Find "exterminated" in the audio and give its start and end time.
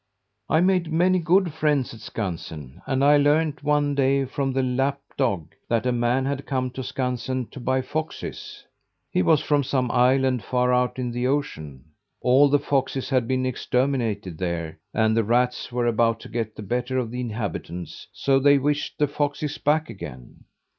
13.45-14.39